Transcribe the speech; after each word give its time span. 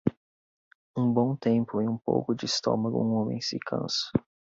Um 0.97 1.13
bom 1.13 1.35
tempo 1.35 1.79
e 1.79 1.87
um 1.87 1.95
pouco 1.95 2.33
de 2.33 2.47
estômago 2.47 3.03
um 3.03 3.13
homem 3.21 3.39
se 3.39 3.59
cansa. 3.59 4.09